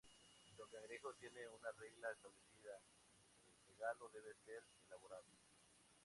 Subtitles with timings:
[0.57, 5.29] Don Cangrejo tiene una regla establecida: el regalo debe ser elaborado.